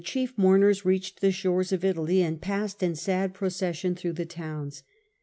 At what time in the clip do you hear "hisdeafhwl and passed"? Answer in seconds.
2.21-2.81